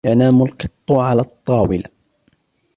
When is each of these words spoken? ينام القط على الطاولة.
ينام 0.05 0.43
القط 0.43 0.91
على 0.91 1.21
الطاولة. 1.21 1.83